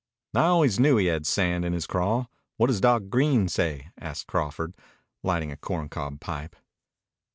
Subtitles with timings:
[0.33, 2.25] "I always knew he had sand in his craw.
[2.57, 4.73] What does Doc Green say?" asked Crawford,
[5.21, 6.55] lighting a corncob pipe.